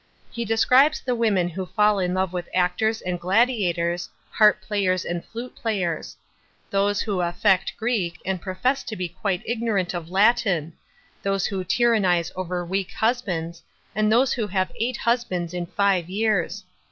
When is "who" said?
1.49-1.63, 7.01-7.21, 11.45-11.63, 14.33-14.47